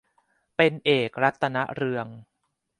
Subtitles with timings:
[0.57, 2.07] เป็นเอก รัตนเรือง